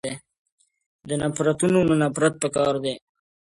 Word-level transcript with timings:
د 1.07 1.09
نفرتونونه 1.21 1.93
نفرت 2.03 2.33
پکار 2.43 2.73
دی. 2.83 2.95